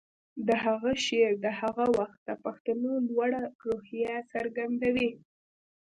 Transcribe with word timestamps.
د 0.47 0.49
هغه 0.63 0.91
شعر 1.05 1.31
د 1.45 1.47
هغه 1.59 1.85
وخت 1.97 2.19
د 2.29 2.29
پښتنو 2.43 2.91
لوړه 3.07 3.43
روحیه 3.67 4.15
څرګندوي 4.33 5.09